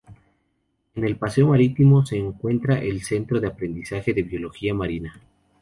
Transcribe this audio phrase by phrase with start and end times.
[0.95, 5.21] En el paseo marítimo, se encuentra el "Centro de Aprendizaje de Biología Marina".